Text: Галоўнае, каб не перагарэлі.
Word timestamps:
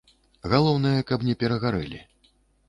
Галоўнае, 0.53 0.93
каб 1.11 1.27
не 1.27 1.35
перагарэлі. 1.45 2.01